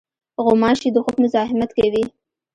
غوماشې 0.43 0.89
د 0.93 0.97
خوب 1.03 1.15
مزاحمت 1.23 1.69
کوي. 1.77 2.03